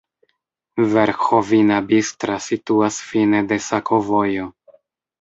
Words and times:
Verĥovina-Bistra 0.93 2.39
situas 2.49 3.01
fine 3.13 3.47
de 3.55 3.63
sakovojo. 3.71 4.53